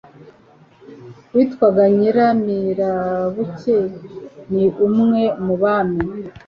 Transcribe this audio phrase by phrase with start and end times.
[1.33, 3.77] witwaga Nyiramirabuke.
[4.53, 6.03] Ni umwe mu bami